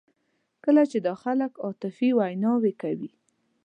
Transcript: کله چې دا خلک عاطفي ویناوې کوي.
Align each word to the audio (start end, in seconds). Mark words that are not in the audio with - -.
کله 0.65 0.83
چې 0.91 0.97
دا 1.05 1.13
خلک 1.23 1.51
عاطفي 1.65 2.09
ویناوې 2.17 2.73
کوي. 2.81 3.11